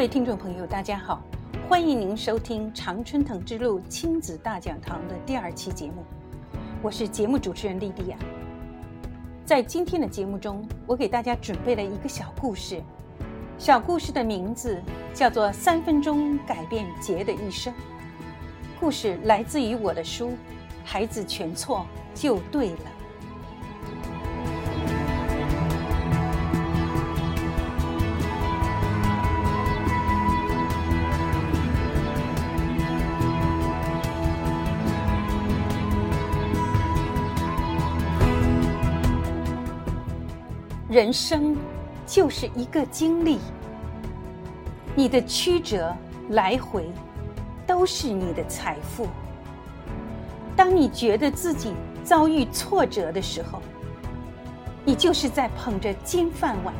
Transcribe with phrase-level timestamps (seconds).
[0.00, 1.22] 各位听众朋友，大家好，
[1.68, 6.02] 欢迎您收听《常春藤之路亲子大讲堂》的第二期节目，
[6.80, 8.16] 我是节目主持人莉迪亚。
[9.44, 12.82] 在今天的节目中，我给大家准备了一个小故事，
[13.58, 14.80] 小故事的名字
[15.12, 17.70] 叫做《三分钟改变杰的一生》。
[18.80, 20.28] 故事来自于我的书
[20.82, 22.76] 《孩子全错就对了》。
[41.00, 41.56] 人生
[42.06, 43.38] 就是一个经历，
[44.94, 45.96] 你的曲折
[46.28, 46.90] 来回
[47.66, 49.06] 都是你的财富。
[50.54, 51.72] 当你觉得自己
[52.04, 53.62] 遭遇挫折的时候，
[54.84, 56.74] 你就是在捧着金饭碗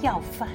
[0.00, 0.48] 要饭。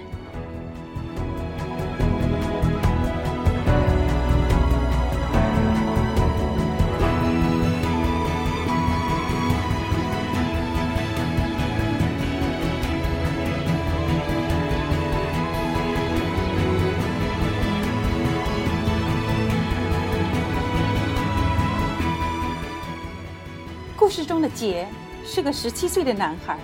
[24.14, 24.88] 事中的杰
[25.26, 26.56] 是个十七岁的男孩。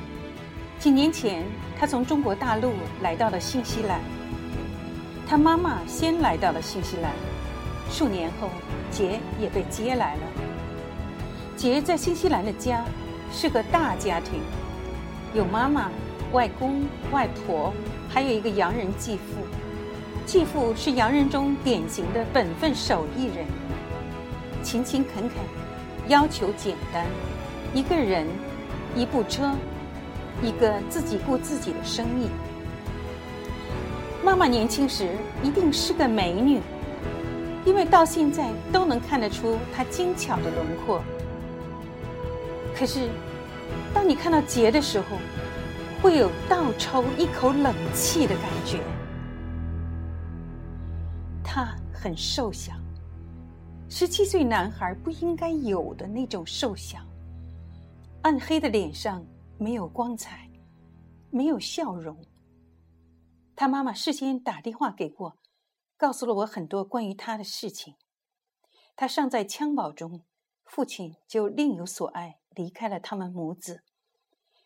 [0.77, 1.43] 几年前，
[1.79, 3.99] 他从中国大陆来到了新西兰。
[5.27, 7.11] 他妈妈先来到了新西兰，
[7.89, 8.49] 数年后，
[8.91, 10.21] 杰也被接来了。
[11.57, 12.85] 杰在新西兰的家
[13.33, 14.41] 是个大家庭，
[15.33, 15.89] 有妈妈、
[16.31, 17.73] 外公、外婆，
[18.07, 19.23] 还有一个洋人继父。
[20.23, 23.43] 继父是洋人中典型的本分手艺人，
[24.61, 25.31] 勤勤恳恳，
[26.09, 27.07] 要求简单。
[27.73, 28.25] 一个人，
[28.95, 29.53] 一部车，
[30.41, 32.29] 一个自己顾自己的生意。
[34.23, 35.09] 妈妈年轻时
[35.43, 36.59] 一定是个美女，
[37.65, 41.01] 因为到现在都能看得出她精巧的轮廓。
[42.75, 43.07] 可是，
[43.93, 45.17] 当你看到杰的时候，
[46.01, 48.79] 会有倒抽一口冷气的感觉。
[51.43, 52.73] 他很瘦小，
[53.89, 56.99] 十七岁男孩不应该有的那种瘦小。
[58.21, 59.25] 暗黑的脸上
[59.57, 60.51] 没有光彩，
[61.31, 62.21] 没有笑容。
[63.55, 65.37] 他妈妈事先打电话给过，
[65.95, 67.95] 告诉了我很多关于他的事情。
[68.97, 70.25] 他尚在襁褓中，
[70.65, 73.83] 父亲就另有所爱，离开了他们母子。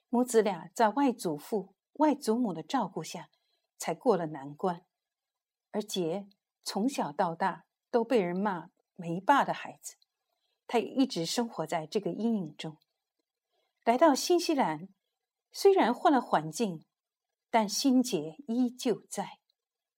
[0.10, 3.30] 母子俩在外祖父、外祖母的照顾下，
[3.78, 4.82] 才过了难关。
[5.70, 6.28] 而杰
[6.64, 9.96] 从小到大都被人骂没爸的孩子，
[10.66, 12.78] 他一直生活在这个阴影中。
[13.84, 14.88] 来到新西兰，
[15.52, 16.86] 虽然换了环境，
[17.50, 19.40] 但心结依旧在，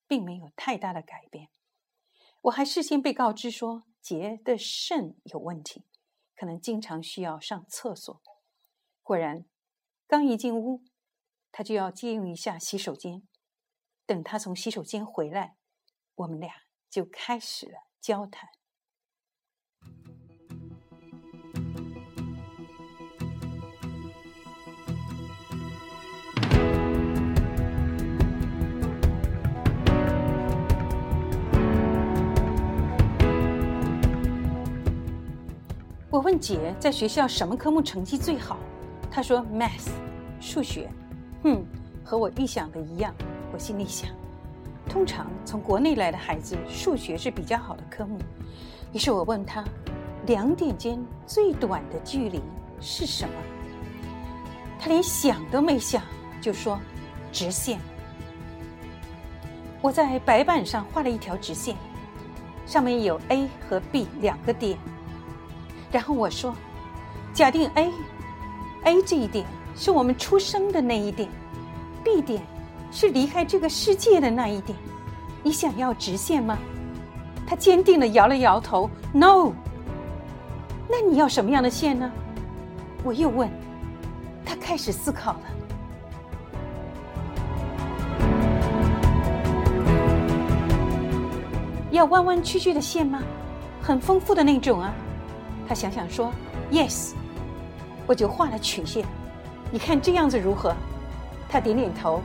[0.08, 1.50] 并没有太大的改变。
[2.42, 5.86] 我还事先被告知说杰的肾有问题，
[6.36, 8.20] 可能经常需要上厕所。
[9.04, 9.46] 果然，
[10.08, 10.84] 刚一进屋，
[11.52, 13.22] 他就要借用一下洗手间。
[14.08, 15.58] 等他从洗手间回来，
[16.16, 16.52] 我们俩
[16.90, 18.50] 就开始了交谈。
[36.26, 38.58] 问姐在学校什么科目成绩最好，
[39.12, 39.90] 她说 math，
[40.42, 40.90] 数学。
[41.44, 41.64] 哼，
[42.04, 43.14] 和我预想的一样。
[43.54, 44.10] 我心里想，
[44.90, 48.18] 通常从国内来的孩子，数学是比较好的科目。
[48.92, 49.64] 于是我问他，
[50.26, 52.42] 两点间最短的距离
[52.82, 53.36] 是什么？
[54.80, 56.02] 他连想都没想
[56.42, 56.80] 就说
[57.32, 57.80] 直线。
[59.80, 61.76] 我在白板上画了一条直线，
[62.66, 64.76] 上面有 A 和 B 两个点。
[65.92, 66.54] 然后我说
[67.34, 69.46] ：“假定 A，A 这一点
[69.76, 71.30] 是我们出生的那一点
[72.04, 72.42] ，B 点
[72.92, 74.78] 是离开这个世界的那一点。
[75.42, 76.58] 你想要直线吗？”
[77.48, 79.52] 他坚定的摇了摇头：“No。”
[80.90, 82.12] 那你要什么样的线呢？
[83.04, 83.50] 我又问。
[84.46, 85.40] 他开始思考了。
[91.92, 93.22] 要弯弯曲曲的线吗？
[93.82, 94.94] 很丰富的那种啊。
[95.68, 96.32] 他想想说
[96.72, 97.14] ：“Yes。”
[98.08, 99.04] 我就画了曲线，
[99.72, 100.76] 你看这样子如何？
[101.50, 102.22] 他点点头。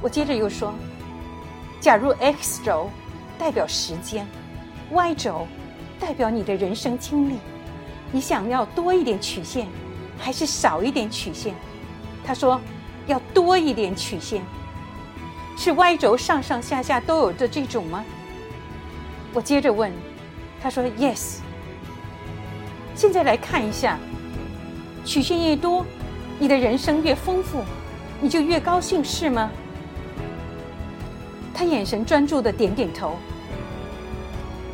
[0.00, 0.72] 我接着又说
[1.80, 2.88] ：“假如 X 轴
[3.38, 4.26] 代表时间
[4.92, 5.46] ，Y 轴
[5.98, 7.38] 代表你的人生经历，
[8.12, 9.66] 你想要多一点曲线，
[10.18, 11.54] 还是少一点曲线？”
[12.24, 12.60] 他说
[13.06, 14.42] ：“要多一点曲线。”
[15.58, 18.04] 是 Y 轴上上下下都有的这种吗？
[19.34, 19.92] 我接着问，
[20.60, 21.38] 他说 Yes。
[22.94, 23.98] 现在来看一下，
[25.04, 25.84] 曲线越多，
[26.38, 27.62] 你的人生越丰富，
[28.20, 29.50] 你就越高兴，是吗？
[31.54, 33.16] 他眼神专注的点点头。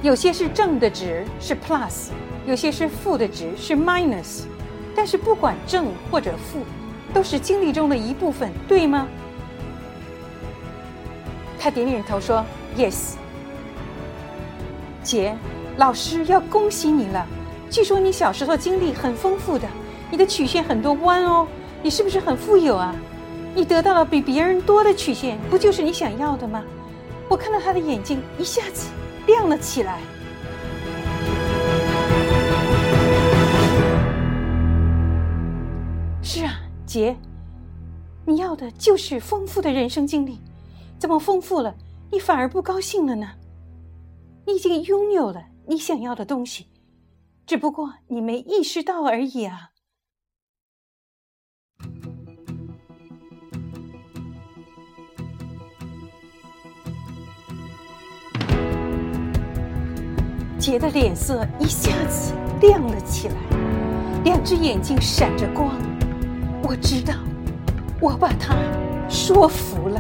[0.02, 2.10] 有些是正的值是 plus，
[2.46, 4.42] 有些是负的值是 minus，
[4.94, 6.64] 但是不管正或者负，
[7.12, 9.08] 都是经历中的一部分，对吗？
[11.58, 12.44] 他点点头说
[12.76, 13.14] ：“Yes。”
[15.02, 15.36] 姐，
[15.76, 17.26] 老师要恭喜你了。
[17.70, 19.68] 据说你小时候经历很丰富的，
[20.10, 21.46] 你的曲线很多弯哦，
[21.82, 22.94] 你是不是很富有啊？
[23.54, 26.64] 你得到了比别人多的曲线，不就是你想要的吗？
[27.28, 28.88] 我看到他的眼睛一下子
[29.26, 30.00] 亮了起来。
[36.22, 37.14] 是啊，姐，
[38.24, 40.40] 你要的就是丰富的人生经历。
[40.98, 41.74] 怎么丰富了，
[42.10, 43.28] 你反而不高兴了呢？
[44.46, 46.66] 你已经拥有了你想要的东西，
[47.48, 49.70] 只不过你没意识到而已啊！
[60.58, 63.34] 杰的脸色一下子亮了起来，
[64.24, 65.74] 两只眼睛闪着光。
[66.62, 67.14] 我知道，
[67.98, 68.54] 我把他
[69.08, 69.98] 说服了。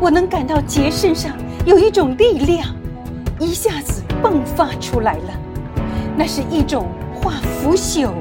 [0.00, 2.74] 我能感到杰身上有一种力量，
[3.38, 5.49] 一下子迸发出来了。
[6.20, 8.12] 那是一种化腐朽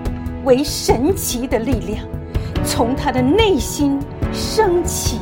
[0.45, 2.07] 为神奇的力量，
[2.63, 3.99] 从他的内心
[4.31, 5.19] 升起。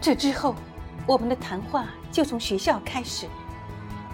[0.00, 0.54] 这之后，
[1.06, 3.26] 我们的谈话就从学校开始。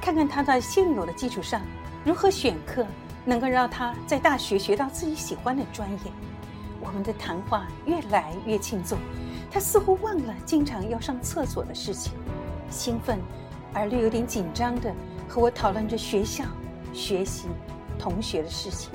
[0.01, 1.63] 看看他在现有的基础上
[2.05, 2.85] 如何选课，
[3.25, 5.99] 能够让他在大学学到自己喜欢的专业。
[6.81, 8.99] 我们的谈话越来越轻松，
[9.51, 12.13] 他似乎忘了经常要上厕所的事情，
[12.71, 13.19] 兴奋
[13.73, 14.93] 而略有点紧张的
[15.29, 16.45] 和我讨论着学校、
[16.93, 17.49] 学习、
[17.99, 18.91] 同学的事情。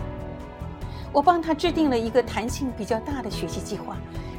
[1.13, 3.95] 我帮他制定了一个弹性比较大的学习计划，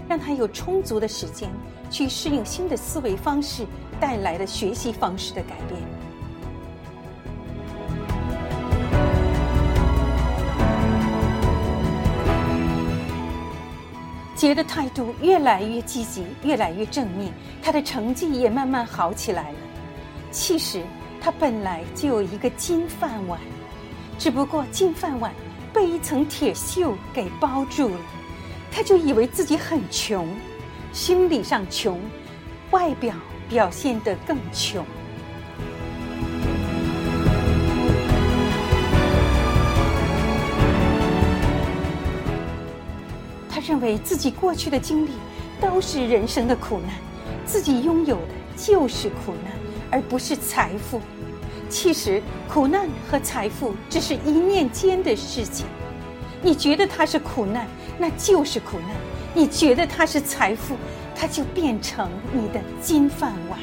[0.09, 1.49] 让他有充足的时间
[1.91, 3.65] 去适应新的思维方式
[3.99, 5.96] 带来的学习方式的改变。
[14.47, 19.59] 杰的态度越来越积极，越来越正面，他的成绩也慢慢好起来了。
[20.31, 20.85] 其实
[21.21, 23.41] 他本来就有一个金饭碗，
[24.21, 25.33] 只不过金饭碗
[25.73, 28.01] 被一层铁锈给包住了，
[28.71, 30.29] 他就以为自己很穷，
[30.93, 32.01] 心理上穷，
[32.71, 33.17] 外表
[33.49, 34.87] 表现得更穷。
[43.67, 45.11] 认为自己过去的经历
[45.61, 46.95] 都是人生的苦难，
[47.45, 49.53] 自己拥有的就是苦难，
[49.91, 51.01] 而不是财富。
[51.69, 55.67] 其实，苦难和财富只是一念间的事情。
[56.41, 57.67] 你觉得它是苦难，
[57.99, 58.91] 那就是苦难；
[59.35, 60.77] 你觉得它是财富，
[61.13, 63.59] 它就变成你的金饭碗。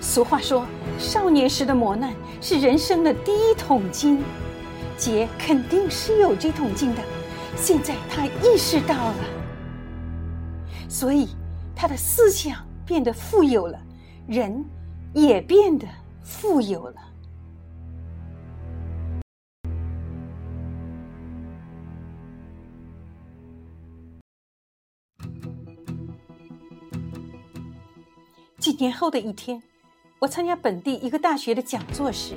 [0.00, 0.66] 俗话说。
[0.98, 4.22] 少年时的磨难是人生的第一桶金，
[4.96, 7.02] 杰肯定是有这桶金的。
[7.56, 9.24] 现在他意识到了，
[10.88, 11.28] 所以
[11.74, 13.78] 他的思想变得富有了，
[14.26, 14.64] 人
[15.14, 15.86] 也变得
[16.22, 16.96] 富有了。
[28.58, 29.62] 几年后的一天。
[30.18, 32.32] 我参加本地一个大学的讲座时，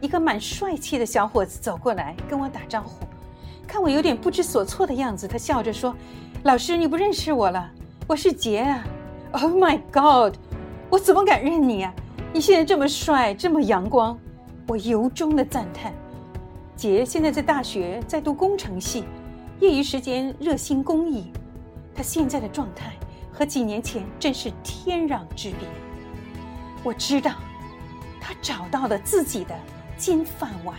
[0.00, 3.04] 一个蛮帅气的小伙子走过来跟我打招呼，
[3.66, 5.92] 看我有点不知所措的样子，他笑着说
[6.44, 7.68] ：“老师，你不认识我了？
[8.06, 8.84] 我是杰啊
[9.32, 10.36] ！”Oh my God！
[10.88, 11.92] 我怎么敢认你啊？
[12.32, 14.16] 你现在这么帅，这么阳光，
[14.68, 15.92] 我由衷的赞叹。
[16.76, 19.04] 杰现在在大学在读工程系，
[19.58, 21.32] 业余时间热心公益，
[21.92, 22.92] 他现在的状态
[23.32, 25.58] 和几年前真是天壤之别。
[26.82, 27.32] 我知道
[28.20, 29.54] 他找到了自己的
[29.98, 30.76] 金饭碗。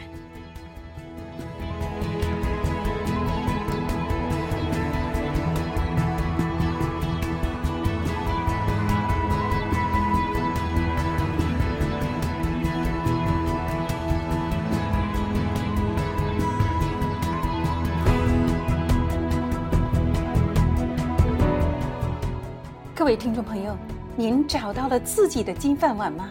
[22.95, 23.75] 各位听众朋友
[24.21, 26.29] 您找到了自己的金饭碗吗？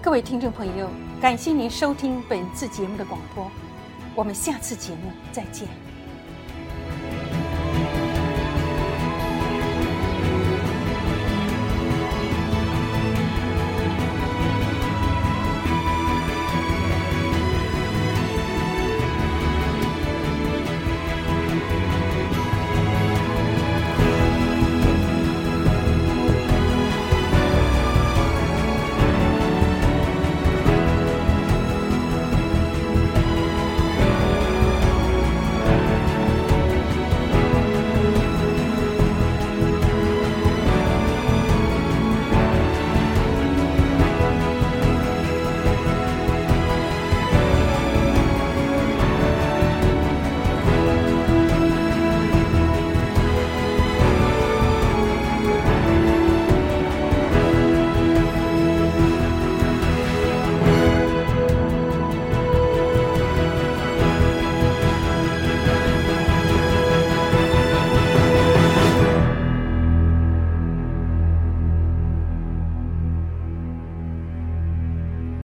[0.00, 0.88] 各位听众朋友，
[1.20, 3.50] 感谢您收听本次节目的广播，
[4.14, 5.66] 我们下次节目再见。